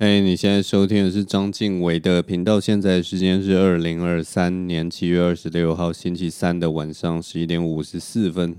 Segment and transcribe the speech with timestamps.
[0.00, 2.60] 嘿你现在收听的是章晋唯的频道。
[2.60, 8.54] 现在时间是二零二三年七月二十六号星期三的晚上十一点五十四分。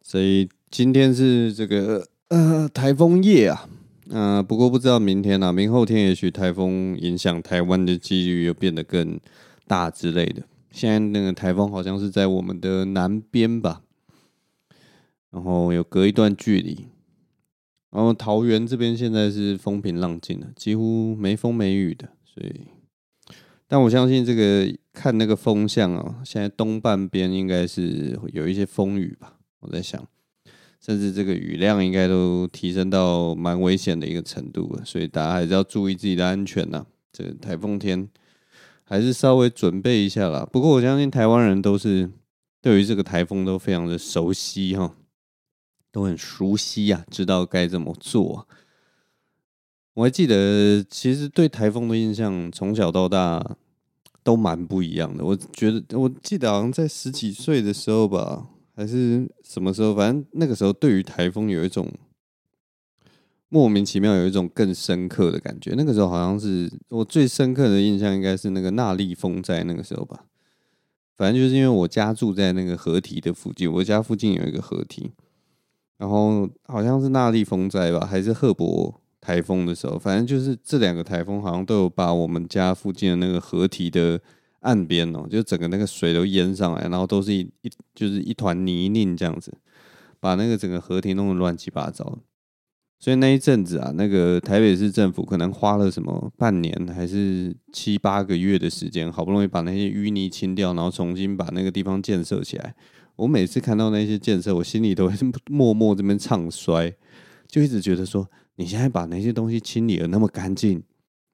[0.00, 3.68] 所以今天是这个呃台风夜啊，
[4.10, 9.18] 啊、呃，不过不知道明天啊，明后天也许台风影响台湾的几率又变得更
[9.66, 10.44] 大之类的。
[10.70, 13.82] 现在那个台风好像是在我们的南边吧，
[15.32, 16.86] 然后有隔一段距离。
[17.90, 22.68] 然后桃园这边现在是风平浪静的，几乎没风没雨的，所以，
[23.66, 30.00] 但我相信这个看那个风向啊，现在东半边应该是有一些风雨吧，我在想，
[30.80, 36.86] 甚至这个雨量应该都提升到蛮危险的一个程度了，所以大家还是要注意自己的安全呐。
[37.12, 38.08] 这台风天
[38.84, 40.48] 还是稍微准备一下啦。
[40.52, 42.08] 不过我相信台湾人都是
[42.62, 44.94] 对于这个台风都非常的熟悉哈。
[45.92, 48.46] 都很熟悉呀、啊，知道该怎么做。
[49.94, 53.56] 我还记得，其实对台风的印象从小到大
[54.22, 55.24] 都蛮不一样的。
[55.24, 61.92] 我觉得，我记得好像在十几岁的时候吧，还是什么时候，反正那个时候对于台风有一种
[63.48, 65.74] 莫名其妙，有一种更深刻的感觉。
[65.76, 70.24] 那个时候好像是我最深刻的印象，应该是那个纳利风灾那个时候吧。
[71.16, 75.10] 反正就是因为我家住在那个河堤的附近，我家附近有一个河堤。
[76.00, 84.18] 然后好像是纳莉风灾吧，还是赫伯台风的时候，反正就是这两个台风好像都有把我们家附近的那个河堤的
[84.60, 89.52] 岸边哦，就整个那个水都淹上来，然后都是一一就是一团泥泞这样子，
[90.18, 92.18] 把那个整个河堤弄得乱七八糟。
[92.98, 102.74] 所以那一阵子啊，那个台北市政府可能花了什么半年还是七八个月的时间，好不容易把那些淤泥清掉，然后重新把那个地方建设起来。
[103.20, 105.14] 我每次看到那些建设，我心里都会
[105.50, 106.90] 默默这边唱衰，
[107.46, 108.26] 就一直觉得说，
[108.56, 110.82] 你现在把那些东西清理得那么干净，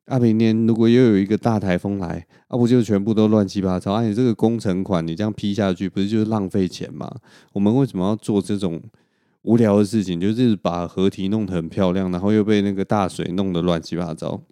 [0.06, 3.92] 啊，明年如果又有一个大台风来，啊，不就全部都乱七八糟？
[3.92, 7.08] 啊，你这个工程款你这样批下去，不是就是浪费钱吗？
[7.52, 8.82] 我们为什么要做这种
[9.42, 10.20] 无聊的事情？
[10.20, 14.42] 就是把河堤弄得很漂亮，然后又被那个大水弄得乱七八糟。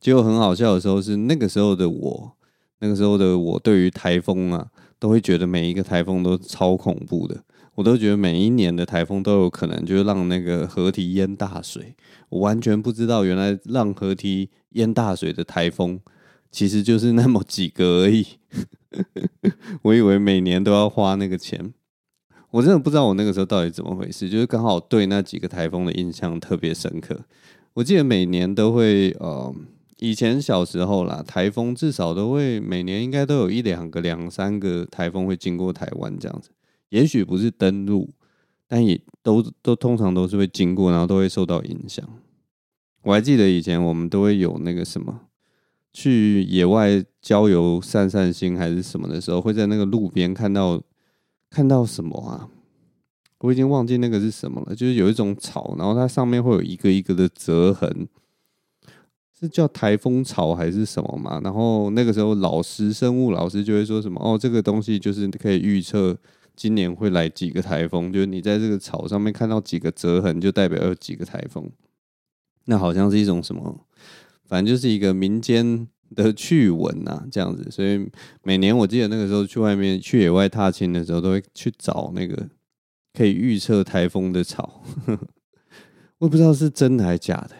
[0.00, 2.32] 结果很好笑的时候是那个时候的我，
[2.80, 4.72] 那个时候的我对于台风啊。
[5.00, 7.42] 都会觉得每一个台风都超恐怖的，
[7.74, 11.96] 我都觉得每一年的台风都有可能就是让那个河堤淹大水。
[12.28, 15.98] 我完全不知道，原来让河堤淹大水的台风
[16.52, 18.26] 其实就是那么几个而已。
[19.82, 21.72] 我以为每年都要花那个钱，
[22.50, 27.18] 我真的不知道我那个时候到底怎么回事，就是刚好对那几个台风的印象特别深刻。
[27.72, 29.54] 我记得每年都会呃。
[30.00, 36.50] 以前小时候啦，台风至少都会每年应该都有一两个、两三个台风会经过台湾这样子。
[36.88, 38.08] 也许不是登陆，
[38.66, 42.02] 但也都都通常都是会经过，然后都会受到影响。
[43.02, 45.20] 我还记得以前我们都会有那个什么，
[45.92, 50.82] 去野外郊游、散散心还是什么的时候，会在那个路边看到
[51.50, 52.48] 看到什么啊？
[53.40, 58.08] 我已经忘记那个是什么了，就是有一种草，然后它上面会有一个一个的折痕。
[59.40, 61.40] 是叫台风草还是什么嘛？
[61.42, 66.16] 然后那个时候老师，生物老师就会说什么哦，这个东西就是可以预测
[66.54, 71.70] 今年会来几个台风，就是你在这个草上面看到几个折痕，就代表有几个台风。
[72.66, 73.86] 那好像是一种什么，
[74.44, 77.66] 反正就是一个民间的趣闻呐，这样子。
[77.70, 78.06] 所以
[78.42, 82.46] 每年我记得那个时候去外面去野外踏青的时候，都会去找那个
[83.14, 84.82] 可以预测台风的草。
[86.18, 87.56] 我也不知道是真的还是假的。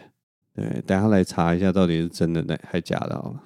[0.53, 3.43] 对，等下来查一下到底是真的呢还假的好了。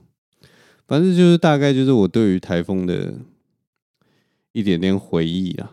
[0.88, 3.14] 反正就是大概就是我对于台风的
[4.54, 5.72] 一点点回忆啊。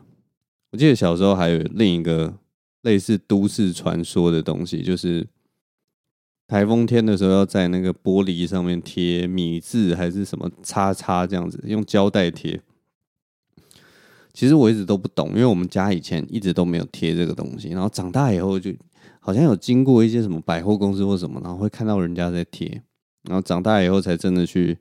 [0.71, 2.34] 我记得小时候还有另一个
[2.82, 5.26] 类似都市传说的东西，就是
[6.47, 12.60] 台风天的时候要在那个玻璃上面贴米字还是什么叉叉这样子，用胶带贴。
[14.34, 18.71] 其实我一直都不懂，因为我们家以前一直都没有贴这个东西，然后长大以后就。
[19.24, 22.83] 好像有经过一些什么百货公司或什么，然后会看到人家在贴，
[23.22, 24.77] 然后长大以后才真的去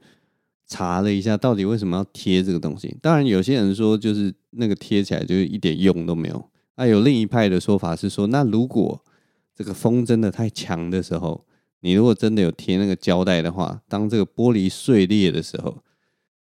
[0.66, 2.98] 查了一下，到底为什么要贴这个东西。
[3.04, 6.50] 当然，有些人说就是那个贴起来就是一点用都没有。
[6.76, 9.00] 那有另一派的说法是说，那如果
[9.56, 11.46] 这个风真的太强的时候，
[11.82, 15.78] 你如果真的有贴那个胶带的话，当这个玻璃碎裂的时候，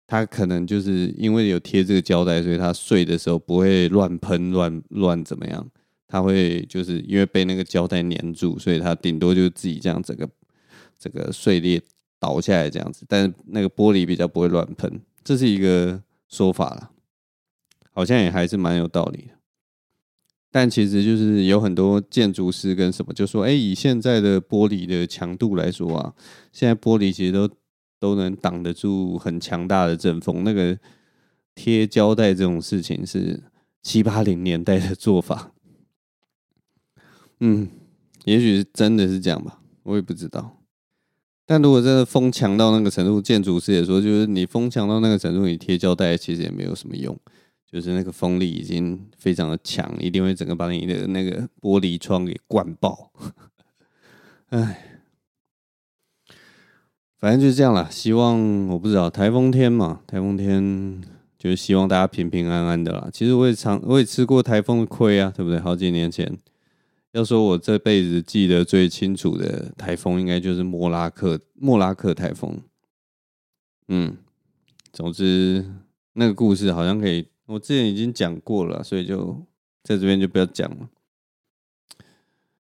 [0.06, 5.69] 它可能就是因为有贴这个胶带，所以它碎的时候不会乱喷、乱乱怎么样。
[6.12, 10.29] 它会就是因为被那个胶带粘住，所以它顶多就自己这样整个
[10.99, 11.81] 这个碎裂
[12.20, 16.91] 倒下来这样子，但是那个玻璃比较不会乱喷，这是一个说法啦，
[17.94, 19.29] 好像也还是蛮有道理的。
[20.50, 26.12] 但其实就是有很多建筑师跟什么就说，哎，以现在的玻璃的强度来说啊，
[26.53, 27.49] 现在玻璃其实都
[27.99, 30.44] 都能挡得住很强大的阵风。
[30.44, 30.79] 那个
[31.55, 33.43] 贴胶带这种事情是
[33.82, 35.51] 七八零年代的做法。
[37.44, 37.67] 嗯，
[38.25, 40.59] 也许是真的是这样吧，我也不知道。
[41.44, 47.19] 但如果真的风强到那个程度，建筑师也说，就是你风强到那个程度，你贴胶带其实也没有什么用，
[47.69, 53.11] 就是那个风力已经非常的强，一定会整个把你的那个玻璃窗给灌爆。
[54.50, 55.00] 哎，
[57.19, 57.88] 反正就是这样啦。
[57.91, 61.03] 希望我不知道台风天嘛，台风天
[61.37, 63.11] 就是希望大家平平安安的啦。
[63.12, 65.59] 其实我也常我也吃过台风的亏啊，对不对？
[65.59, 66.38] 好几年前。
[67.12, 72.61] 要说我这辈子记得最清楚的台风，应该就是莫拉克莫拉克台风。
[73.88, 74.17] 嗯，
[74.93, 75.64] 总之
[76.14, 79.44] 那个故事好像可以，我之前已经讲过了，所以就
[79.82, 80.88] 在这边就不要讲了。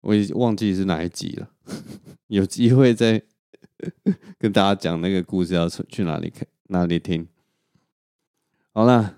[0.02, 1.50] 我已经忘记是哪一集了，
[2.28, 3.24] 有机会再
[4.38, 7.26] 跟大家讲那个故事，要去哪里看哪里听。
[8.74, 9.16] 好了，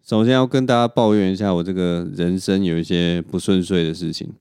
[0.00, 4.32] 首先要跟大家抱怨一下，我这个人生有一些不顺遂的事情。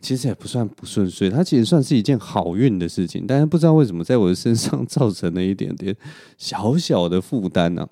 [0.00, 5.96] 其实也不算不顺遂，它其实算是一件好运的事情，但是不知道为什么在我的身上造成了一点点
[6.36, 7.88] 小小的负担呢？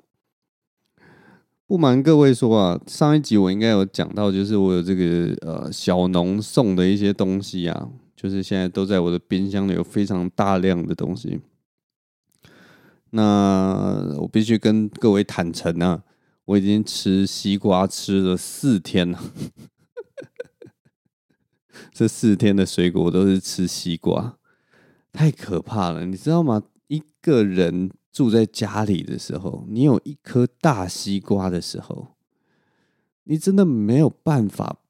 [1.67, 11.41] 不瞒各位说啊，上一集我应该有讲到，就是我有这个呃小农送的一些东西啊，就是现在都在我的冰箱里有非常大量的东西。
[13.11, 16.03] 那我必须跟各位坦诚啊，
[16.44, 19.21] 我已经吃西瓜吃了四天了。
[21.93, 24.38] 这四天的水果都是吃西瓜，
[25.12, 26.62] 太可怕了，你知道吗？
[26.88, 32.17] 一个人住在家里的时候，你有一颗大西瓜的时候，
[33.25, 34.81] 你真的没有办法，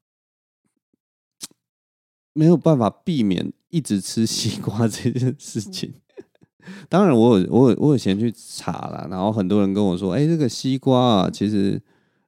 [2.33, 5.93] 没有办法避免一直吃西瓜这件事情。
[6.89, 11.81] 当然，我有我有我有先去查了，然后很多人跟我说：“哎，这个西瓜啊，其实……”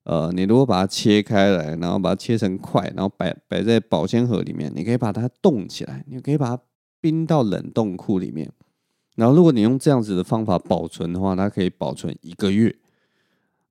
[0.04, 6.63] 呃，你如果把它切开来，然后把它切成块，然后摆摆在保鲜盒里面，你可以把它冻起来，你可以把它
[7.00, 8.51] 冰到冷冻库里面。
[9.16, 12.75] 然后，如果你用这样子的方法保存的话，它可以保存一个月。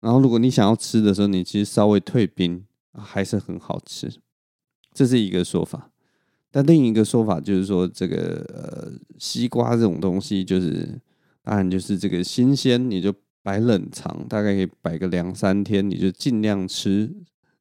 [0.00, 4.20] 然后，如果你想要吃的时候，你其实稍微退冰，还是很好吃。
[4.92, 5.90] 这是一个说法。
[6.50, 11.00] 但另一个说法就是说，这个呃，西瓜这种东西，就是
[11.42, 13.12] 当然就是这个新鲜，你就。
[13.48, 17.10] 摆冷藏，大概可以摆个两三天，你就尽量吃。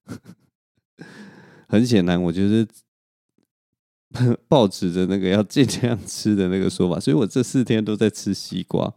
[1.70, 2.68] 很显然，我就是
[4.50, 8.94] 抱持着那个要尽量吃的那个说法，所以我这四天都在吃西瓜。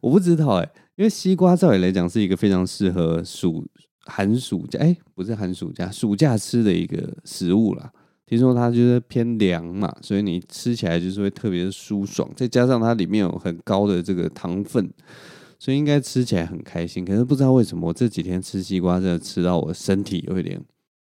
[0.00, 3.66] 我不知道哎、因为西瓜照理来讲是一个非常适合暑
[4.00, 7.90] 寒暑假，哎、不是寒暑假，暑假吃的一个食物啦。
[8.28, 14.92] 听说它就是偏凉嘛，所以你吃起来就是会特别舒爽，再加上它里面有很高的这个糖分，
[15.58, 17.06] 所以应该吃起来很开心。
[17.06, 20.62] 可是不知道为什么我这几天吃西瓜，真的吃到我身体有一点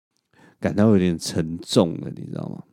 [0.58, 2.64] 感到有点沉重了，你知道吗？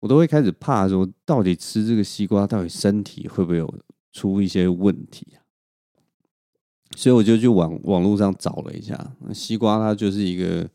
[0.00, 3.78] 我都会开始怕说，到底吃这个西瓜，到底身体会不会有
[4.12, 5.46] 出一些问题啊？
[6.96, 10.68] 所以我就去网网络上找了一下，西瓜它就是一个。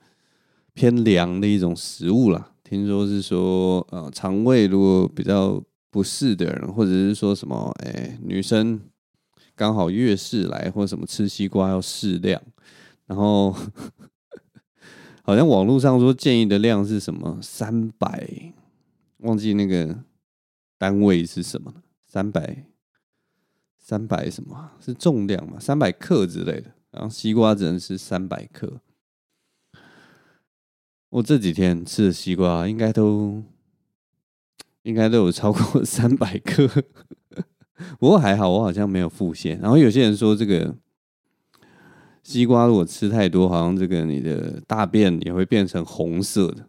[0.81, 8.81] 偏凉的一种食物啦，听说是说，呃，肠胃如果比较不适的人，或者是说什么，哎、女生
[9.55, 12.41] 刚好月事来，或什么吃西瓜要适量，
[13.05, 13.55] 然后
[15.21, 18.51] 好像网络上说建议的量是什么三百，
[19.17, 20.03] 忘记那个
[20.79, 22.65] 单位是什么了，三百
[23.77, 28.81] 三百什么是重量嘛，三百克之类的，然后西瓜只能吃三百克。
[31.11, 33.43] 我这几天吃的西瓜应该都
[34.83, 36.65] 应该都有超过 三百克，
[37.99, 39.59] 不过还好，我好像没有腹泻。
[39.59, 40.73] 然后有些人说，这个
[42.23, 46.65] 西瓜如果吃太多，好像这个你的大便也会变成红色的。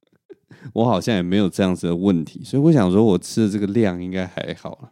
[0.72, 4.90] 我好像也没有这样子的问题，所以我想说，我吃的这个量应该还好了。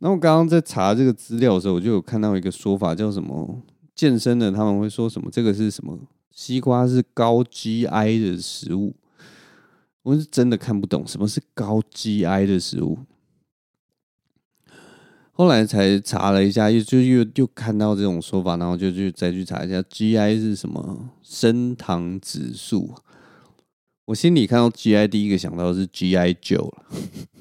[0.00, 3.62] 那我刚刚在查这个资料的时候，我就有看到一个说法，叫什么
[3.94, 5.98] 健身的他们会说什么，这个是什么？
[6.36, 8.94] 西瓜是高 GI 的食物，
[10.02, 12.98] 我是真的看不懂什么是高 GI 的食物。
[15.32, 22.94] 后来才查了一下，又就又又看到这种说法，然后就去再去查一下 GI 是什么，升糖指数。
[24.04, 26.70] 我心里看到 GI 第一个想到的是 GI 九，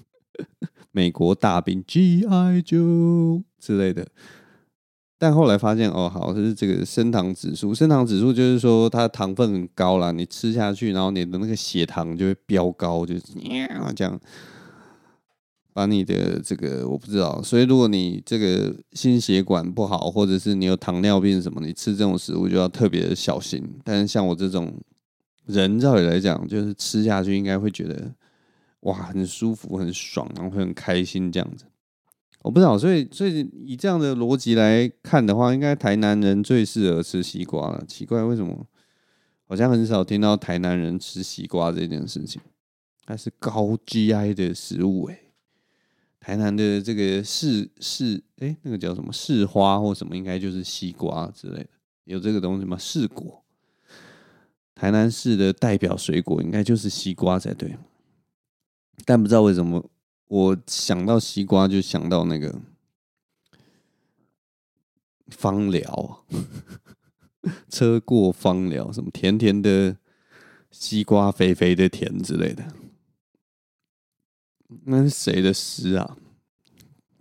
[0.92, 4.08] 美国大兵 GI 九之类的。
[5.18, 13.22] 但后来发现哦，好，这是这个升糖指数，升糖指数就是说它糖分很高啦，你吃下去，然后你的那个血糖就会飙高，就是
[13.96, 14.20] 这样。
[15.74, 23.62] 把你的这个我不知道，所以如果你这个心血管不好，或者是你有糖尿病什么，你吃这种食物就要特别小心。
[23.84, 24.74] 但是像我这种
[25.46, 28.10] 人，照理来讲，就是吃下去应该会觉得
[28.82, 31.66] 哇，很舒服、很爽，然后会很开心这样子。
[32.46, 37.84] 我不知道，所以所以以这样的逻辑来看的话，应该台南人最适合吃西瓜了。
[37.88, 38.68] 奇怪，为什么
[39.48, 42.40] 好像很少听到台南人吃西瓜这件事情？
[43.04, 45.22] 它是高 GI 的食物哎、欸。
[46.20, 51.70] 台南的这个市市，哎，那个叫什么市花或什么，应该就是西瓜之类的，
[52.04, 52.78] 有这个东西吗？
[52.78, 53.44] 市果，
[54.75, 57.75] 台南市的代表水果应该就是西瓜才对，
[59.04, 59.84] 但不知道为什么，
[60.27, 62.62] 我想到西瓜就想到那个
[65.27, 66.25] 芳寮，
[67.70, 69.98] 车过芳寮，什么甜甜的
[70.72, 72.65] 西瓜，肥肥的甜之类的。
[74.86, 76.17] 那是谁的诗啊？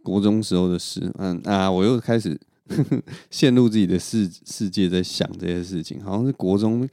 [0.03, 2.41] 国中时候的诗，嗯啊，我又开始
[3.31, 6.89] 陷入自己的世世界，在想这些事情，好像是国中，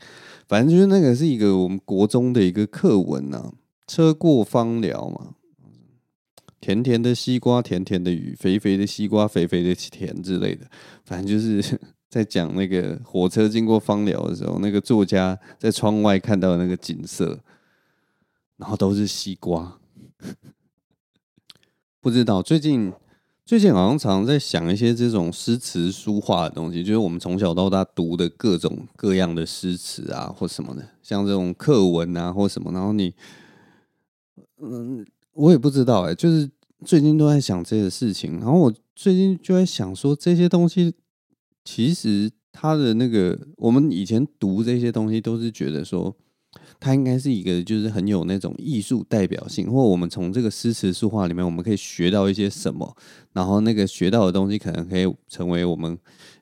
[0.48, 3.54] 反正就是那个是一个我们国中的一个课文啊。
[3.88, 5.36] 车过芳寮嘛，
[6.62, 10.66] 甜甜的西瓜，甜甜的雨，肥肥的西瓜，肥肥的甜之类的，
[11.04, 11.78] 反正就是
[12.08, 17.40] 在讲那个火车经过芳寮的时候，那个作家在窗外看到的那个景色，
[18.58, 19.80] 然后都是西瓜。
[22.00, 22.92] 不知道最近
[23.46, 32.72] 最近好像常在想一些这种诗词书画的东西，就是我们从小到大读的各种各样的诗词啊，或什么的，像这种课文啊，或什么。
[32.72, 33.14] 然后你，
[34.62, 36.50] 嗯，我也不知道哎、就是
[36.86, 38.40] 最近都在想这个事情。
[38.40, 40.94] 然后我最近就在想说，这些东西
[41.64, 46.16] 其实它的那个，我们以前读这些东西都是觉得说。
[46.82, 52.98] 它应该是一个，就是很有那种艺术代表性，或我们从这个诗词书画里面，我们可以学到一些什么，
[53.34, 55.96] 然后那个学到的东西可能可以成为我们，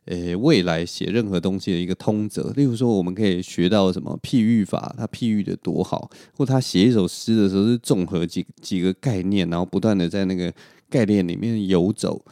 [0.06, 2.54] 诶未来写任何东西的一个通则。
[2.56, 10.54] 例如说，我们可以学到什么譬喻法，它譬喻的多好，或他写一首诗的时候是综合几几个概念，然后不断的在那个
[10.90, 12.24] 概念里面游走，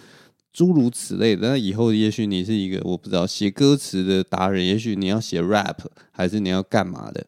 [0.53, 1.49] 诸如此类的。
[1.49, 5.75] 那以后也许你是一个我不知道写歌词的达人，也许你要写 rap，
[6.11, 7.27] 还是你要干嘛的？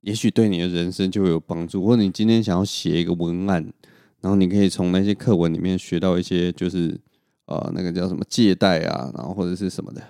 [0.00, 3.72] 也许对你的人生就会有帮助，或者你今天想要写一个文案，
[4.20, 6.98] 然后你可以从那些课文里面学到一些，就是
[7.46, 10.02] 呃那个叫什么借贷啊，然后或者是什么的。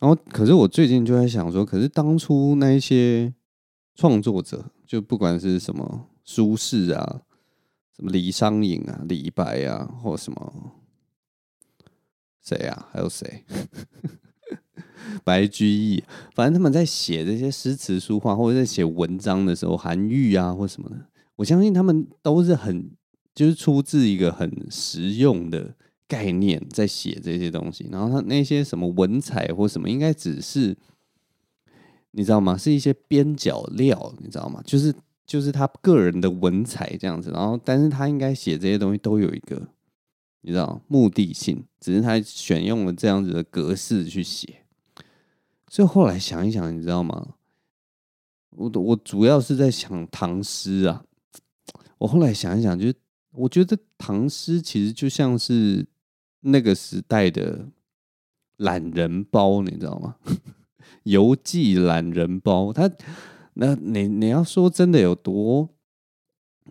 [0.00, 3.32] 然后，可是我最近就在想说，可是当初那一些
[3.94, 7.22] 创作者，就不管是什么苏轼啊，
[7.94, 10.72] 什么李商隐啊、李白啊，或什么
[12.42, 13.44] 谁啊，还有谁？
[15.24, 16.02] 白居易，
[16.34, 20.96] 反正他们在写这些诗词书画，或者在写文章的时候，韩愈啊或什么的，
[21.36, 22.90] 我相信他们都是很
[23.34, 25.74] 就是出自一个很实用的
[26.06, 27.88] 概念在写这些东西。
[27.90, 30.76] 然后他那些什么文采或什么，应该只是
[32.10, 32.56] 你知道吗？
[32.56, 34.62] 是一些边角料，你知道吗？
[34.64, 34.94] 就是
[35.26, 37.30] 就是他个人的文采这样子。
[37.30, 39.68] 然后，但是他应该写这些东西都有一个
[40.42, 44.61] 你知道目的性，只是他选用了这样子的格式去写。
[45.72, 47.28] 所以后来想一想，你知道吗？
[48.50, 51.02] 我我主要是在想唐诗啊。
[51.96, 52.94] 我后来想一想，就是
[53.30, 55.86] 我觉得唐诗其实就像是
[56.40, 57.68] 那个时代的
[58.58, 60.16] 懒人包，你知道吗？
[61.04, 62.90] 游记懒人包，它
[63.54, 65.70] 那你你要说真的有多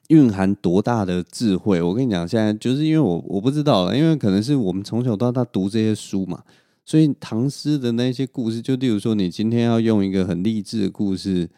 [0.10, 1.82] 蕴含多大的智慧？
[1.82, 6.44] 我跟你讲，现在就是因为我我不知道了，因为可能是我们从小到大读这些书嘛。
[6.84, 11.50] 所以唐诗的那些故事，就例如说，你今天要用一个很励志的故事，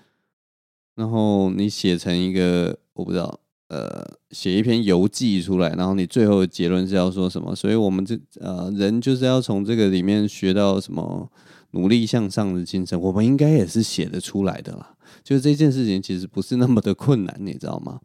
[0.96, 3.40] 然后你写成一个我不知道，
[3.70, 7.56] 呃，写一篇游记出来，然后你最后的结论是要说什么？
[7.56, 11.32] 所以我们这呃人就是要从这个里面学到什么
[11.72, 14.96] 努力向上的精神，我们应该也是写得出来的啦。
[15.24, 18.02] 就是这件事情其实不是那么的困难，你知道吗？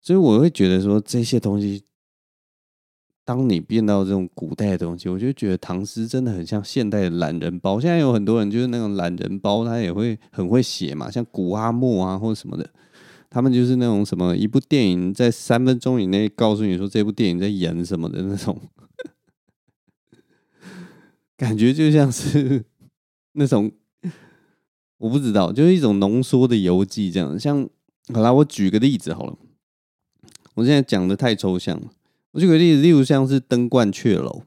[0.00, 1.84] 所以我会觉得说这些东西。
[3.24, 7.78] 当你变到这种古代的东西，我就觉得唐诗真的很像现代的懒人包。
[7.78, 12.68] 现在有很多人就是那种懒人包，他也会很会写嘛，像古阿莫啊或者什么的，
[13.28, 18.60] 他们就是那种什么一部电影在三分钟以内告诉你说这部电影在演什么的那种，
[21.36, 22.64] 感觉就像是
[23.34, 23.70] 那种
[24.98, 27.38] 我不知道，就是一种浓缩的游记这样。
[27.38, 27.68] 像
[28.12, 29.38] 好啦，我举个例子好了，
[30.54, 31.86] 我现在讲的太抽象了。
[32.32, 34.42] 我举个例子，例如像是登鹳雀楼，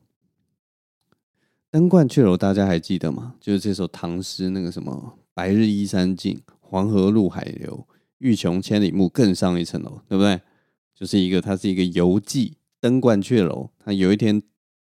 [1.70, 3.36] 登鹳雀楼大家还记得吗？
[3.42, 7.86] 就是这首唐诗，那个什么“白日依山尽，黄河入海流，
[8.20, 10.40] 欲穷千里目，更上一层楼”，对不对？
[10.96, 14.42] 就是一个，它是一个游记，登鹳雀楼，他有一天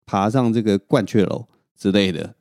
[0.05, 2.35] 爬上这个鹳雀楼之类的。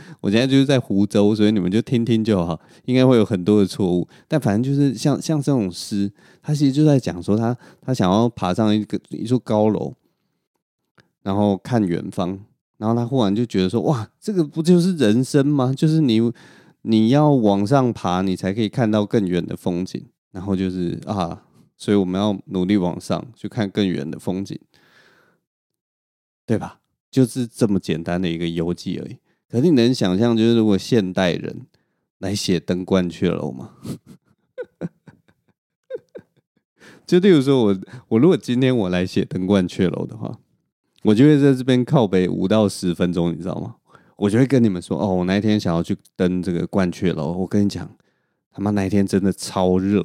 [0.20, 4.06] 我现在就是在湖州，所以你们就听听就好，应该会有很多的错误。
[4.26, 6.10] 但反正就是像像这种诗，
[6.42, 9.94] 他其实就在讲说他他想要爬上一个一座高楼，
[11.22, 12.38] 然后看远方，
[12.76, 15.72] 然后他忽然就觉得说，哇，这个不就是人生吗？
[15.76, 16.32] 就是你
[16.82, 20.04] 你要往上爬，你才可以看到更远的风景。
[20.30, 21.42] 然后就是啊，
[21.76, 24.58] 所以我们要努力往上去看更远的风景，
[26.46, 26.80] 对吧？
[27.10, 29.16] 就是这么简单的一个游记而已。
[29.50, 31.66] 可是你能想象，就是如果现代人
[32.18, 33.70] 来写《登鹳雀楼》吗？
[37.06, 37.78] 就例如说我，
[38.08, 40.38] 我如果今天我来写《登鹳雀楼》的话，
[41.04, 43.76] 我就会在这边靠北五到十分钟，你知道吗？
[44.16, 47.90] 我就会跟你们说，哦，我那一天想要去登这个鹳雀楼，我跟你讲，
[48.52, 50.04] 他妈那一天真的超热，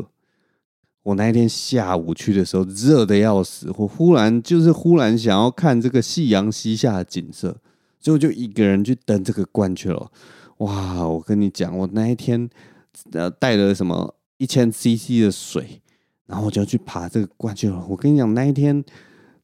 [1.01, 7.57] 我那一天下午去的时候热得要死，我忽然就是忽然想要看这个夕阳西下的景色。
[8.03, 10.11] 最后就一个人去登这个鸛雀楼，
[10.57, 11.07] 哇！
[11.07, 12.49] 我跟你讲，我那一天
[13.13, 15.81] 呃带了什么一千 CC 的水，
[16.25, 17.85] 然后我就去爬这个鸛雀楼。
[17.87, 18.83] 我跟你讲，那一天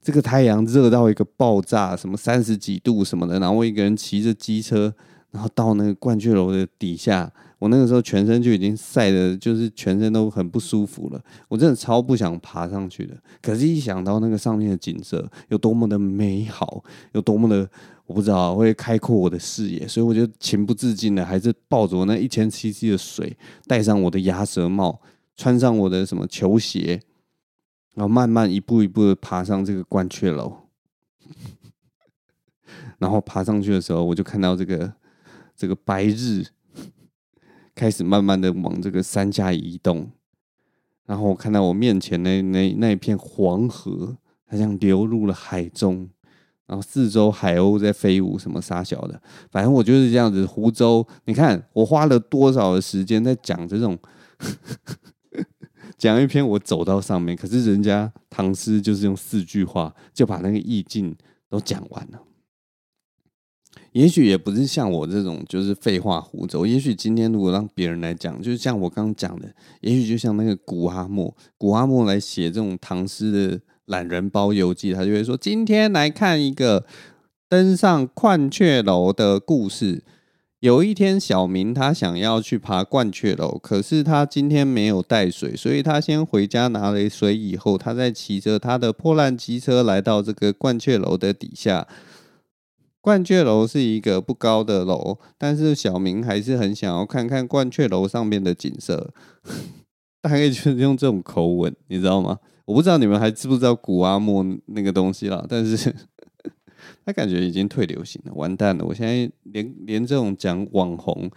[0.02, 4.94] 这个太阳热到一个爆炸，什么三十几度什么的，然后我一个人骑着机车，
[5.32, 7.32] 然后到那个鸛雀楼的底下。
[7.60, 11.22] 我那个时候全身就已经晒的，就是全身都很不舒服了。
[11.50, 13.14] 我真的超不想爬上去的。
[13.42, 17.70] 可是，一想到那个上面的景色有多么的美好，有多么的，
[18.10, 23.38] 我不知道会开阔我的视野，所以我就情不自禁的还是抱着我那一千 CC 的水，
[23.68, 25.00] 戴上我的鸭舌帽，
[25.38, 27.00] 穿上我的什么球鞋，
[27.94, 30.52] 然后慢慢一步一步的爬上这个鹳雀楼。
[32.98, 34.92] 然后爬上去的时候，我就看到这个
[35.56, 36.48] 这个白日。
[37.76, 40.12] 开始慢慢的往这个山下移动，
[41.06, 46.10] 然后我看到我面前那那那一片黄河，它像流入了海中，
[46.70, 49.20] 然后四周海鸥在飞舞，什么沙小的，
[49.52, 50.46] 反正我就是这样子。
[50.46, 53.98] 湖州，你看我花了多少的时间在讲这种，
[55.98, 61.16] 讲一篇我走到上面，可是人家唐诗就是用四句话就把那个意境
[61.50, 62.20] 都讲完了。
[63.94, 66.66] 也许也不是像我这种就是废话胡诌。
[66.66, 69.48] 也许今天如果让别人来讲，就是像我刚刚讲的，
[69.82, 76.86] 也许就像那个古阿莫，古阿莫来写这种唐诗的懒人包游记，他就会说：今天来看一个
[77.48, 80.04] 登上鹳雀楼的故事。
[80.60, 91.88] 有一天，小明他想要去爬鹳雀楼，可是他今天没有带水，所以他先回家拿了水，以后他再骑着他的破烂机车来到这个鹳雀楼的底下。
[93.02, 99.14] 鹳雀楼是一个不高的楼，但是小明还是很想要看看鹳雀楼上面的景色，
[100.22, 102.40] 大概就是用这种口吻，你知道吗？
[102.66, 105.96] 我不知道你们还知不知道古阿莫那个东西啦，但是
[107.06, 108.86] 他感觉已经退流行了，完蛋了！
[108.86, 111.32] 我现在连连这种讲网红，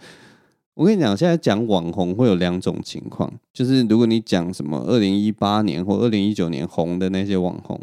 [0.73, 7.79] 我跟你讲，现在讲网红会有两种情况，就是如果你讲什么二零一八年或二零一九年红的那些网红。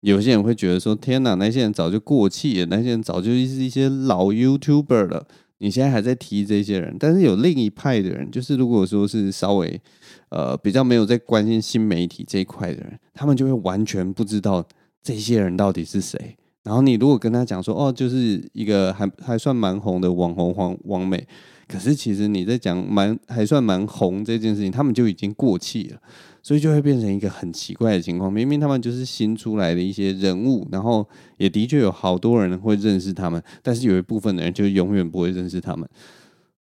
[0.00, 5.26] 有些人会觉得说：“天哪，那些人早就过气了，那些人早就是一些老 YouTuber 了。
[5.58, 6.96] 你现在还在提这些人？
[7.00, 9.80] 但是有另一派的人，就是如果说是稍微
[10.28, 14.64] 呃比较没有在关心新媒体这一块的人，他们就会完全不知道
[15.02, 16.36] 这些人到底是谁。
[16.64, 21.26] 然后你如果跟他讲说：‘哦，就是一个还还算蛮红的网红黄网美’，
[21.66, 26.00] 可是其实你在讲蛮还算蛮红这件事情，他们就已经过气了。”
[26.40, 35.86] 所以就会变成一个很奇怪的情况，明明他们就是新出来的一些人物，然后也的确有好多人会认识他们，但是有一部分的人就永远不会认识他们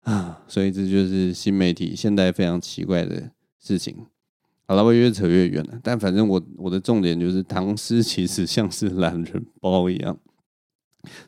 [0.04, 0.40] 啊！
[0.48, 3.30] 所以这就是新媒体现在非常奇怪的
[3.60, 3.94] 事情。
[4.74, 10.18] 好了，我越扯越远了，但反正我我的重点就是唐诗其实像是懒人包一样，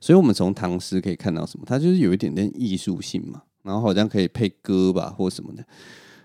[0.01, 1.65] 所以我们从唐诗可以看到什么？
[1.65, 5.65] 它就是有一点点艺术性嘛，然后好像可以配歌吧或什么的。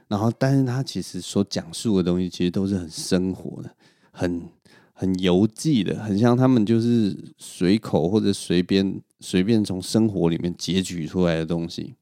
[0.08, 3.76] 然后，但是他其实所讲述的东西，其实都是很生活的，
[4.12, 4.50] 很
[4.92, 11.94] 很游记的，很像他们就是随口或者随便随便从生活里面截取出来的东西。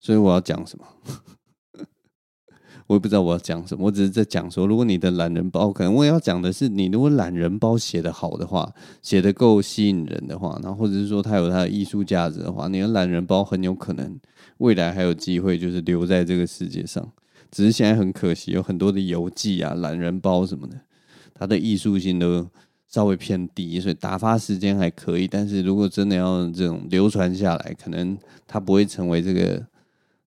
[0.00, 0.86] 所以我要讲什么？
[2.94, 14.16] 我也不知道我要讲什么，我只是在讲说，如果你的懒人包，可能我也要讲的是，你如果懒人包写得好的话，写得够吸引人的话，然后或者是说它有它的艺术价值的话，你的懒人包很有可能
[14.58, 17.10] 未来还有机会，就是留在这个世界上。
[17.50, 20.78] 只是现在很可惜，有很多的游记啊、懒人包什么的，
[21.34, 22.46] 它的艺术性都
[22.86, 25.26] 稍微偏低，所以打发时间还可以。
[25.26, 29.64] 但是如果真的要这种流传下来，可能它不会成为这个，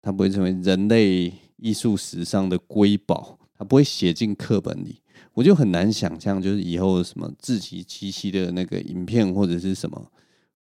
[0.00, 5.00] 它不会成为人类艺术史上的瑰宝，它不会写进课本里。
[5.34, 10.12] 我就很难想象，就是以后什么志祺七夕的那个影片或者是什么，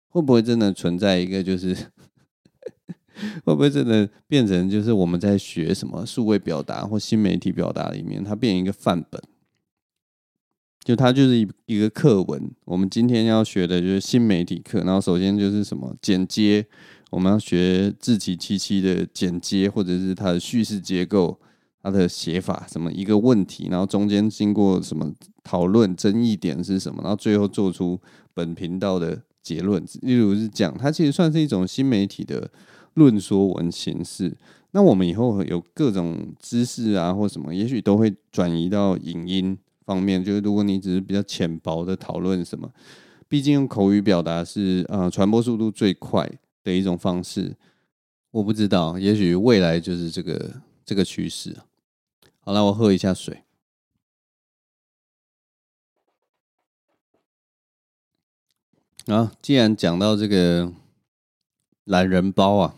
[0.08, 1.74] 会不会真的存在一个，就是
[3.44, 9.20] 会不会真的变成就是我们在学什么数位表达或新媒体表达里面，它变成一个范本，
[10.84, 12.50] 就它就是一一个课文。
[12.64, 16.64] 我们今天要学的就是新媒体课，然后首先就是什么剪接，
[17.12, 21.38] 我们要学自己七七的剪接或者是它的叙事结构。
[21.84, 28.00] 它的写法什么一个问题，然后中间经过什么讨论，争议点是什么，然后最后做出
[28.32, 29.84] 本频道的结论。
[30.02, 32.48] 例如是讲，它其实算是一种新媒体的
[32.94, 34.32] 论说文形式。
[34.70, 40.22] 那我们以后有各种知识啊，或什么，也许都会转移到影音方面。
[40.22, 42.70] 就是如果你只是比较浅薄的讨论什么，
[43.26, 46.30] 毕竟用口语表达是呃传播速度最快
[46.62, 47.56] 的一种方式。
[48.30, 51.56] 我不知道，也许未来就是这个这个趋势。
[52.40, 53.44] 好了，我喝一下水。
[59.06, 60.72] 啊，既然讲到这个
[61.84, 62.76] 懒人包啊，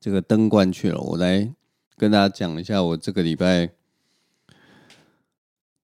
[0.00, 1.54] 这个登冠去了，我来
[1.96, 3.70] 跟大家讲一下我这个礼拜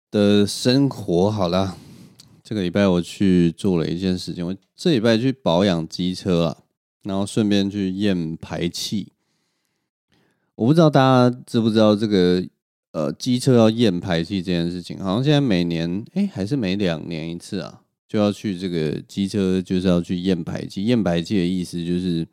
[0.10, 1.30] 的生活。
[1.30, 1.78] 好了，
[2.42, 6.64] 这个礼拜我去做了一件事情，我这礼拜去保养机车啊，
[7.04, 9.12] 然后顺便去验排气。
[10.56, 12.46] 我不知道大家知不知道这个。
[12.94, 20.84] 呃，机车要验排气这件事情，好像现在每年哎，还是每两年一次啊，就要去这个机车就是要去验排气。
[20.84, 22.28] 验排气的意思就是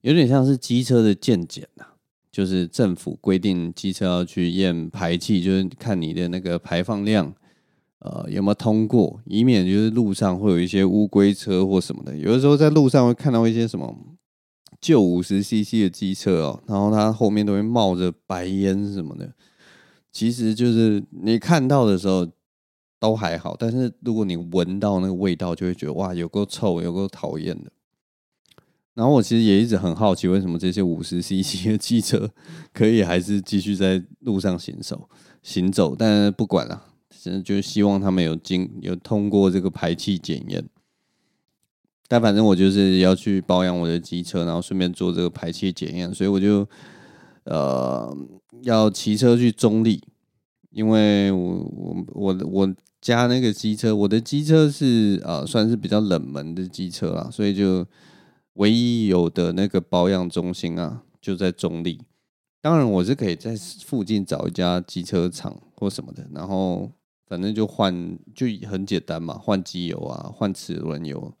[0.00, 1.84] 有点像是机车的健检呐，
[2.32, 7.32] 就是政府规定机车要去验排气，就是看你的那个排放量，
[8.00, 12.16] 呃，有没有通过，以免就是路上会有一些乌龟车或什么的。
[12.16, 13.94] 有的时候在路上会看到一些什么。
[14.80, 19.32] 旧五十 CC 的机车哦，然后它后面都会冒着白烟什么的，
[20.12, 22.24] 其实就是你看到的时候
[23.00, 27.72] 都还好，但是如果你闻到那个味道，就会觉得哇，有够臭，有够讨厌的。
[28.94, 32.30] 然后我其实也一直很好奇，为什么这些五十 CC 的机车
[32.72, 35.08] 可以还是继续在路上行走
[35.42, 35.96] 行走？
[35.96, 36.84] 但不管了，
[37.18, 40.64] 实就是希望他们有经有通过这个排气检验。
[42.10, 46.66] 但反正我就是要去保养我的机车，然后顺便做这个排气检验，所以我就
[47.44, 48.16] 呃
[48.62, 50.02] 要骑车去中立，
[50.70, 57.86] 因为我我我我家那个机车，我的机车是呃算是比较冷门的机车啦，所以就
[58.54, 62.00] 唯一有的那个保养中心啊就在中立。
[62.62, 63.54] 当然我是可以在
[63.84, 66.90] 附近找一家机车厂或什么的，然后
[67.28, 71.32] 反正就换就很简单嘛，换机油啊，换齿轮油。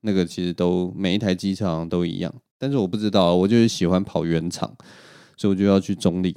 [0.00, 4.76] 那个其实都每一台机车都一样，但是我不知道，我就是喜欢跑原厂，
[5.36, 6.36] 所以我就要去中立。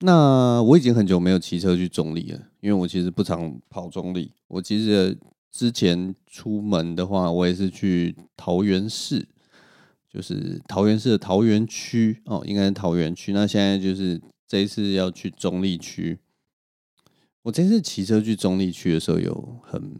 [0.00, 4.32] 那我已经很久没有骑车去中立了，因为我其实不常跑中立。
[4.46, 5.18] 我其实
[5.50, 9.26] 之前出门的话，我也是去桃园市，
[10.08, 13.32] 就是桃园市的桃园区哦，应该是桃园区。
[13.32, 16.20] 那现在就是这一次要去中立区。
[17.48, 19.90] 我这次骑车去中立区的时候，有很。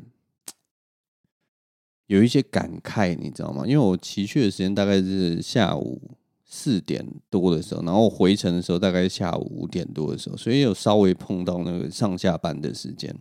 [2.07, 3.67] 有一些感慨，你知道吗？
[3.67, 6.01] 因为我骑去的时间大概是下午
[6.45, 13.15] 四点多的时候，然后我回程的时候大概下午五点多的时候，所以有稍微碰到那个上下班的时间。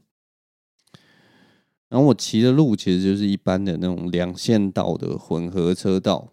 [1.89, 6.29] 然后我骑的路其实就是一般的那种两线道的混合车道，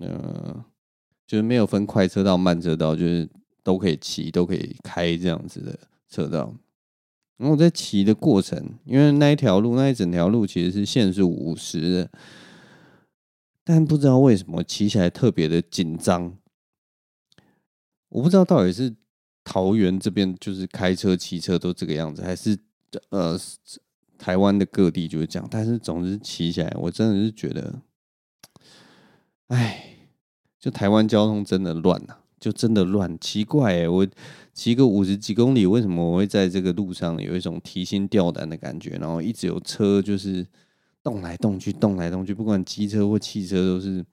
[0.00, 0.64] 呃，
[1.26, 3.28] 就是没有分快车道、慢车道，就是
[3.62, 5.78] 都可以骑、都可以开这样子的
[6.08, 6.52] 车道。
[7.38, 12.10] 然后我在骑的过程，因为那一条路，那一整条路其实是限速五十的，
[13.62, 16.36] 但不知道为什么骑起来特别的紧张。
[18.08, 18.94] 我不知道到底是
[19.44, 22.56] 桃园这边就是开车、骑车都这个样子，还是
[23.10, 23.38] 呃
[24.16, 25.46] 台湾的各地就是这样。
[25.50, 27.82] 但是总之骑起来，我真的是觉得，
[29.48, 29.96] 哎，
[30.58, 32.20] 就台湾交通真的乱呐、啊。
[32.38, 33.88] 就真的乱，奇怪哎！
[33.88, 34.06] 我
[34.52, 38.90] 骑个五十几公里，为什么我会在这个路上有一种提心吊胆的感觉？
[39.00, 40.46] 然后一直有车就是
[41.02, 44.04] 动来动去，动来动去，不管机车或汽车，都是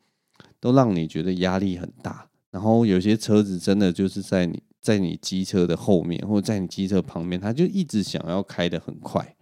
[0.59, 2.27] 都让你觉得压力很大。
[2.51, 9.36] 然后有些车子真的就是在你在你机车的后面，或者在你机车旁边，他就一直想要开得很快。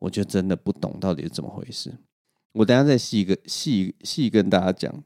[0.00, 1.94] 我就真的不懂到底是怎么回事。
[2.52, 5.02] 我等下再细个细细跟大家讲。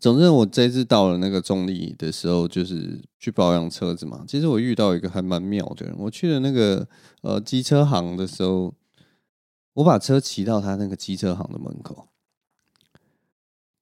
[0.00, 4.24] 总之，我这次到了那个中立的时候，就是去保养车子嘛。
[4.26, 5.94] 其实我遇到一个还蛮妙的人。
[5.98, 6.88] 我去了那个
[7.20, 8.74] 呃机车行的时候，
[9.74, 12.08] 我把车骑到他那个机车行的门口，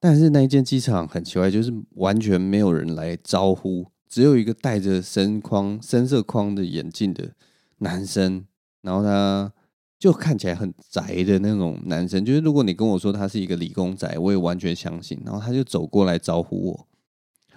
[0.00, 7.30] 但是那一间机车行很奇怪，就是完全没有人来招呼，只有一个戴着深框深色框的眼镜的
[7.78, 8.44] 男生，
[8.82, 9.52] 然后他。
[9.98, 15.20] 就看起来很宅的那种男生，就是如果你跟我说他是一个理工宅，我也完全相信。
[15.24, 16.86] 然后他就走过来招呼我，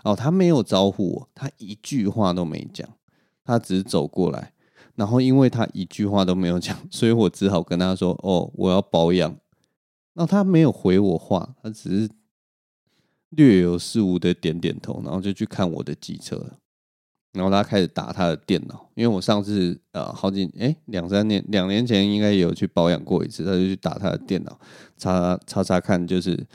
[0.04, 2.89] 哦，他没有招呼我，他一句话都没讲，
[3.45, 4.54] 他只是走过来。
[4.95, 9.36] 然后因为他一句话都没有讲，所以我只好跟他说：“哦，我要保养。”
[10.13, 12.10] 那他没有回我话，他只是
[13.30, 16.58] 略有似无的点点头，然后就去看我的机车。
[17.34, 24.60] 然后他开始打他的电脑，因为我上次呃好几哎两三年两年前应该也有去保养过一次，他就去打他的电脑，
[24.98, 26.46] 查查查看就是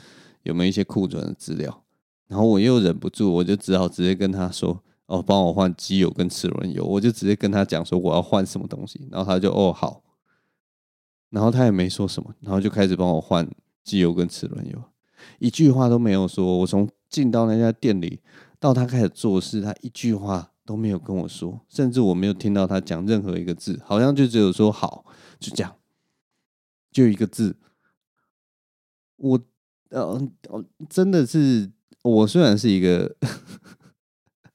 [0.43, 1.83] 有没有一些库存的资料。
[2.27, 10.03] 然后我又忍不住，我就只好直接跟他说：“哦，帮我换机油跟齿轮油。”我就直接跟他讲说我要换什么东西，然后他就哦好，
[11.31, 13.49] 然后他也没说什么，然后就开始帮我换
[13.83, 14.83] 机油跟齿轮油，
[15.39, 16.59] 一句话都没有说。
[16.59, 18.19] 我从进到那家店里
[18.59, 20.51] 到他开始做事，他一句话。
[20.67, 25.05] 都没有跟我说，甚至我没有听到他讲任何一个字，好像就只有说好，
[25.39, 25.77] 就这样，
[26.91, 27.55] 就一个字。
[29.15, 29.39] 我
[29.91, 30.29] 呃，
[30.89, 31.71] 真的是
[32.03, 33.15] 我虽然是一个，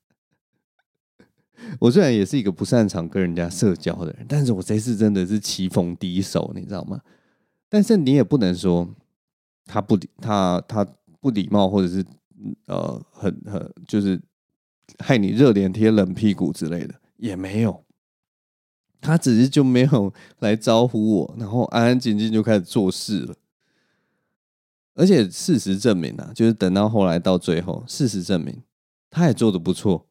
[1.80, 7.00] 我虽然也是一个不擅长跟人家社交的人，但是我这次真的是棋逢敌手，你知道吗？
[7.70, 8.94] 但是你也不能说
[9.64, 10.84] 他不礼他他
[11.20, 12.04] 不礼貌，或者是
[12.66, 14.20] 呃很很就是。
[14.98, 17.84] 害你热脸贴冷屁股之类的也没有，
[19.00, 23.34] 他只是就没有来招呼我，然后安安静静就开始做事了。
[24.94, 28.62] 而且事实证明啊，就是等到后来到最后，事实证明
[29.08, 30.06] 他也做得不错，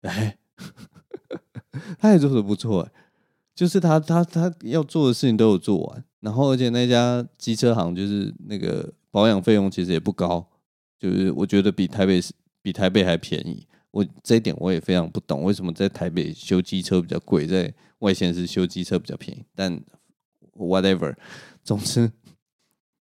[0.00, 0.38] 哎，
[1.98, 2.92] 他也做得不错，哎，
[3.54, 10.48] 就是他他他要做的事情都有做完，然后而且那家机车行就是那个保养费用其实也不高，
[10.98, 12.18] 就是我觉得比台北
[12.62, 13.66] 比台北还便宜。
[13.94, 19.44] 我这一点我也非常不懂，为什么在台北修机车比较贵，在外县市修机车比较便宜？
[19.54, 19.80] 但
[20.56, 21.14] whatever，
[21.62, 22.10] 总之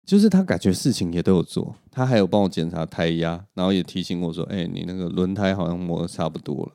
[0.05, 6.71] 就是他感觉事情也都有做，他还有帮我检查胎压，然后也提醒我说：“哎、你那个轮胎好像磨得差不多了。”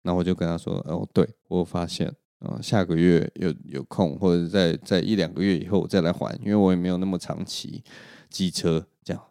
[0.00, 7.84] 然后我就跟他说：“哦，对，我发现，啊，下个月有有空，或者在在一两个月以后我再来还，因为我也没有那么长骑
[8.30, 9.22] 机车，这样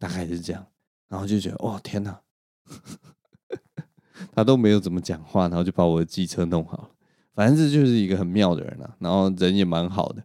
[0.00, 0.66] 大概是这样。”
[1.08, 2.20] 然后就觉得：“哦，天哪！”
[4.34, 6.90] 他都没有怎么讲话，然后就把我的机车弄好了。
[7.34, 10.22] 反正这就是一个很妙的人啊，然后人也蛮好的。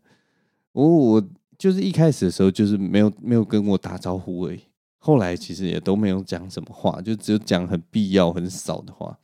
[0.74, 4.62] 我我就是一开始的时候就是没有没有跟我打招呼而已，
[4.98, 9.18] 后来其实也都没有讲什么话，就只有讲很必要很少的话。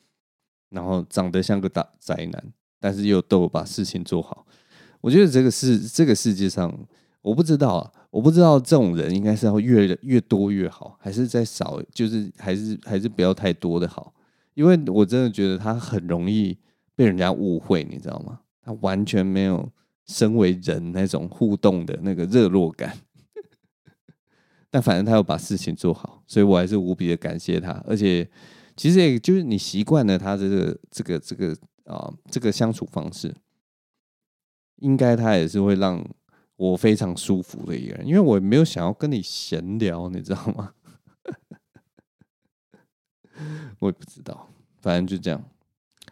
[0.70, 4.48] 然后长得像个大宅男，但是又逗我把事情做好。
[5.02, 6.74] 我觉得这个世这个世界上，
[7.24, 7.92] 我不知道啊。
[8.14, 14.14] 我不知道这种人应该是要越越多越好，还是再少，就是还是还是不要太多的好，
[14.54, 16.56] 因为我真的觉得他很容易
[16.96, 18.42] 被人家误会，你知道吗？
[18.62, 19.68] 他完全没有
[20.06, 22.96] 身为人那种互动的那个热络感，
[24.70, 27.72] 但反正他要把事情做好，所以我还是无比的感谢他。
[27.88, 28.30] 而且
[28.78, 33.34] 其实也就是你习惯了他这个这个这个啊这个相处方式，
[34.82, 36.06] 应该他也是会让。
[36.72, 40.74] 我非常舒服的一个人，因为我没有想要跟你闲聊，你知道吗？
[43.80, 44.48] 我也不知道，
[44.82, 45.44] 反正就这样。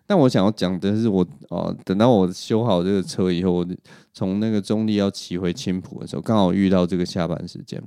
[0.05, 3.67] 但我想要讲的是我，哦，等到我修好这个车以后，我
[4.11, 7.81] 从那个中立要骑回青浦的时候，刚好遇到这个下班时间。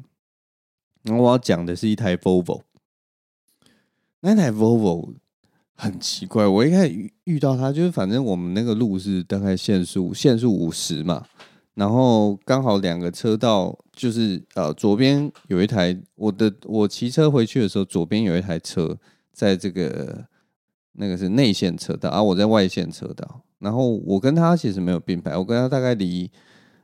[1.03, 2.63] 然后我要讲的是一台 Volvo，
[4.21, 5.13] 那台 Volvo
[5.75, 11.27] 很奇怪，我一开始遇遇到它，就是反正我们那个路是大概限速限速五十嘛。
[11.75, 18.97] 然后刚好两个车道，就是呃，左边有一台我的我骑车回去的时候，左边有一台车
[19.33, 20.25] 在这个
[20.93, 23.43] 那个是内线车道，而、啊、我在外线车道。
[23.59, 26.31] 然后我跟他其实没有并排，我跟他大概离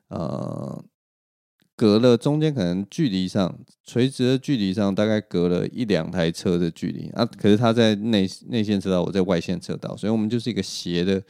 [0.09, 0.85] 呃
[1.77, 7.25] 隔了中间可能距离上垂直的距离上大概隔了一两台车的距离啊。
[7.25, 11.23] 可是他在内内线车道，我在外线车道，所以我们就是一个斜的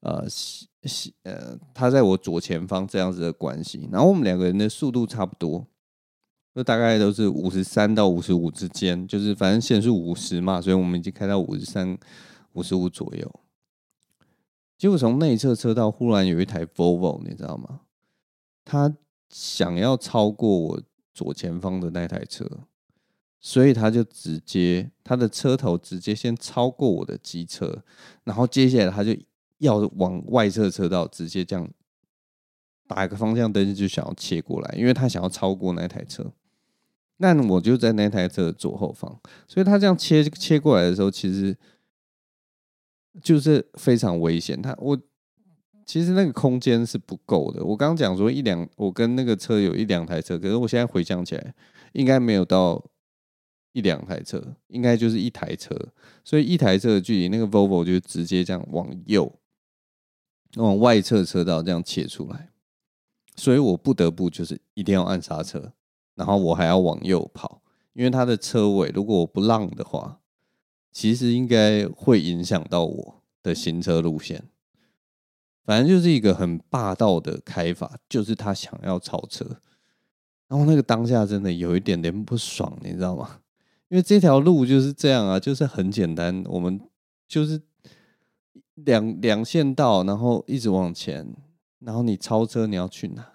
[0.00, 0.26] 呃。
[1.24, 5.66] 呃，他在我左前方这样子的关系，然后我们两个人的速度差不多，
[6.54, 11.98] 就大概都是五十三到五十五之间，就是反正限速五十嘛，所以我们已经开到五十三、
[12.54, 13.40] 五十五左右。
[14.78, 17.80] 结果从内侧车道忽然有一台 Volvo，你知道吗？
[18.64, 18.96] 他
[19.28, 22.48] 想要超过我左前方的那台车，
[23.38, 27.84] 所以他就直接他的车头直接先超过我的机车，
[28.24, 29.14] 然后接下来他就
[29.60, 31.66] 要往外侧车道直接这样
[32.86, 36.30] 打一个方向灯，就想要切过来，因为他想要超过那台车。
[37.16, 41.56] 那我就在那台车的左后方，所以他这样切切过来的时候，其实
[43.22, 44.60] 就是非常危险。
[44.60, 45.00] 他我
[45.86, 47.64] 其实那个空间是不够的。
[47.64, 51.54] 我刚刚讲说一两，我跟那个车有一两台车，可是我现在回想起来，
[51.92, 52.84] 应该没有到。
[53.72, 55.72] 一两台车，应该就是一台车，
[56.24, 59.32] 所以一台车的距离，那个 Volvo 就直接这样往右，
[60.56, 62.50] 往外侧车道这样切出来，
[63.36, 65.72] 所以我不得不就是一定要按刹车，
[66.14, 70.20] 然后我还要往右跑，因为它的车尾如果我不让的话，
[70.90, 74.44] 其实应该会影响到我的行车路线。
[75.64, 79.44] 反正就是一个很霸道的开法，就是他想要超车，
[80.48, 83.40] 然后那个当下真的有一点点不爽，你知道吗？
[83.88, 86.80] 因为这条路就是这样啊，就是很简单，我们
[87.28, 87.60] 就是
[88.84, 91.34] 两两线道，然后一直往前，
[91.78, 93.34] 然后你超车你要去哪？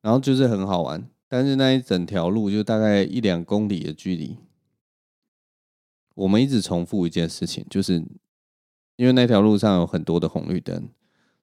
[0.00, 4.38] 然后就是很好玩，但是那一整条路就大概一两公里的距离，
[6.14, 8.04] 我们一直重复一件事情，就是
[8.96, 10.88] 因为那条路上有很多的红绿灯，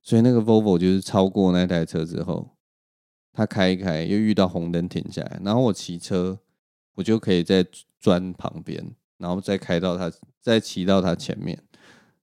[0.02, 2.58] 所以那个 Volvo 就是超过那台车之后，
[3.32, 6.40] 他开一开又遇到红灯停下来，然后我骑车。
[6.96, 7.66] 我就可以再
[7.98, 11.58] 钻旁边，然后再开到他，再骑到他前面，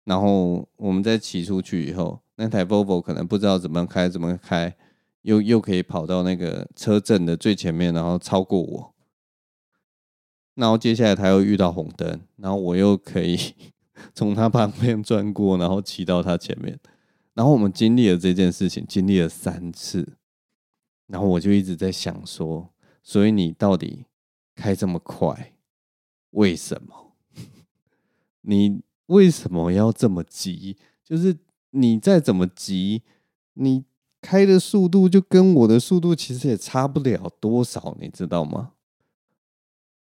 [0.06, 4.74] 然后我们再骑出去以后，那台 Volvo 可能不知道怎么开，怎么开，
[5.22, 8.94] 又又可以跑到那个车阵的最前面，然后超过我。
[10.54, 13.38] 然后接下来他又遇到红灯，然后我又可以
[14.14, 16.78] 从他旁边转过，然后骑到他前面。
[17.34, 20.16] 然后我们经历了这件事情，经历了三次，
[21.06, 22.70] 然后我就一直在想说，
[23.02, 24.06] 所以你到底？
[24.58, 25.52] 开这么快，
[26.30, 27.12] 为什么？
[28.40, 30.76] 你为什么要这么急？
[31.04, 31.36] 就是
[31.70, 33.02] 你再怎么急，
[33.54, 33.84] 你
[34.20, 38.72] 开的速度就跟我的速度其实也差不了多少，你知道吗？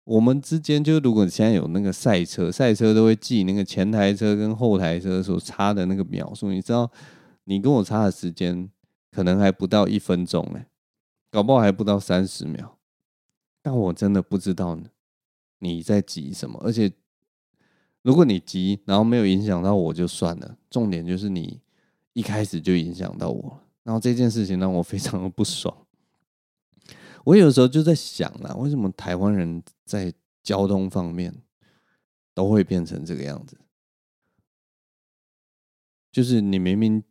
[0.05, 6.91] 我们之间就如果现在有那个赛车，赛车都会记那个前台车跟后台车所差的那个秒数，你知道，
[7.45, 8.71] 你跟我差的时间
[9.11, 10.65] 可能还不到一分钟呢，
[11.31, 12.79] 搞不好还不到三十秒。
[13.63, 14.79] 但我真的不知道
[15.61, 16.93] 你在急什么，而且
[18.05, 20.57] 如果你急，然后没有影响到我就算了。
[20.71, 21.61] 重点就是你
[22.13, 25.77] 一开始就影响到我，然后这件事情让我非常的不爽。
[27.25, 31.35] 我有时候就在想啊，为什么台湾人在交通方面
[32.33, 33.59] 都会变成这个样子？
[36.13, 37.03] 就是你明明，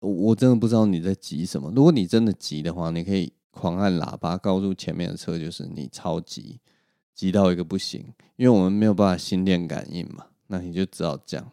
[0.00, 1.70] 我真的不知道你在急什么。
[1.76, 3.32] 如果你真的急的话，你可以。
[3.58, 6.60] 狂按喇叭，告诉前面的车就是你超急，
[7.16, 8.04] 急到一个不行，
[8.36, 11.52] 因为我们没有办法心电感应嘛，那你就只好这样。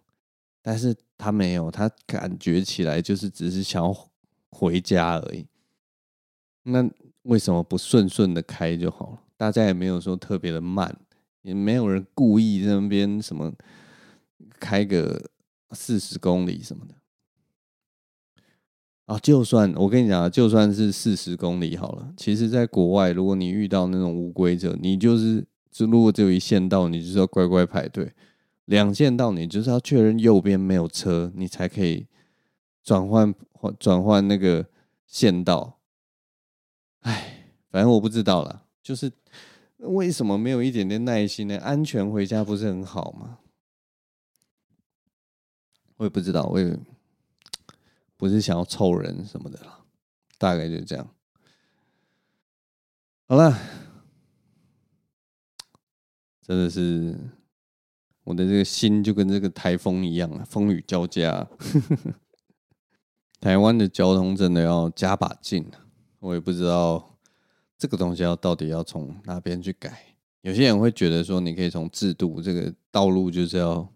[0.62, 3.95] 但是他没有，他感觉起来就是只是想要
[4.49, 5.47] 回家而已。
[6.63, 6.88] 那
[7.23, 9.19] 为什么不顺顺的开就好了？
[9.38, 10.95] 大家也没有说特别的慢，
[11.41, 13.52] 也没有人故意在那边什么
[14.60, 15.30] 开个
[15.71, 16.93] 四十公里什么的。
[19.06, 22.13] 啊，就算我跟你讲，就算是四十公里好了。
[22.15, 25.45] 其实，在国外，如果你遇到那种无规则，你就是，
[25.80, 28.14] 如果只有一线道，你就是要乖乖排队；
[28.66, 32.08] 两线道，你就是要确认右边没有车，你才可以
[32.84, 33.34] 转换
[33.80, 34.68] 转换那个
[35.06, 35.80] 线道。
[37.02, 39.12] 哎，反正我不知道啦，就是
[39.78, 41.58] 为什么没有一点点耐心呢？
[41.60, 43.40] 安全回家不是很好吗？
[45.98, 46.78] 我也不知道，我也。
[48.16, 49.80] 不是想要凑人什么的啦，
[50.38, 51.06] 大概就这样。
[53.28, 53.60] 好了，
[56.46, 57.18] 真的是
[58.24, 61.48] 我的这个心就跟这个台风一样啊，风雨交加。
[63.42, 65.66] 台湾的交通真的要加把劲，
[66.20, 67.18] 我也不知道
[67.78, 70.16] 这个东西要到底要从哪边去改。
[70.42, 73.90] 有些人会觉得说，你可以从制度这个道路就是要。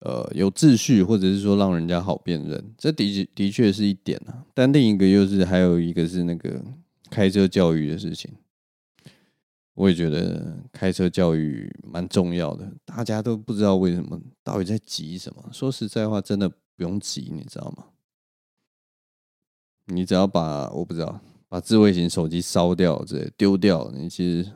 [0.00, 4.44] 呃，有秩序，或者是说让人家好辨认，这的确的确是一点啊。
[4.54, 6.62] 但另一个又是还有一个是那个
[7.10, 8.30] 开车教育的事情，
[9.76, 12.66] 我也觉得开车教育蛮重要的。
[12.84, 15.50] 大家都不知道为什么到底在急什么。
[15.52, 17.84] 说实在话，真的不用急，你知道吗？
[19.86, 24.50] 你只要把我不知道把智慧型手机烧掉，这丢掉，你其实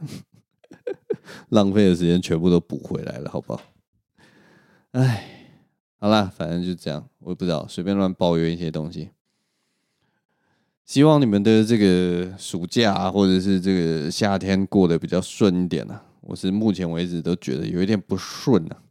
[1.51, 3.63] 浪费的时间全部都补回来了，好不好？
[4.93, 5.61] 哎，
[5.99, 9.11] 好啦，反正就这样，我也不知道，随便乱抱怨一些东西。
[10.91, 16.03] 希望你们的这个暑假，或者是这个夏天过得比较顺一点啊。
[16.21, 18.83] 我是目前为止都觉得有一点不顺啊，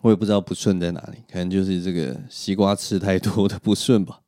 [0.00, 4.20] 我也不知道不顺在哪里，可能就是这个西瓜吃太多的不顺吧。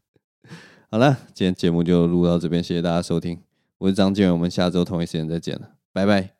[0.92, 3.40] 好了，今天节目就录到这边，谢谢大家收听，
[3.78, 6.34] 我是张建，我们下周同一时间再见了，拜拜。